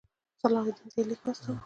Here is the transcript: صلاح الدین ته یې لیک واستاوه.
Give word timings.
صلاح 0.43 0.63
الدین 0.67 0.85
ته 0.93 0.95
یې 0.97 1.03
لیک 1.09 1.21
واستاوه. 1.25 1.59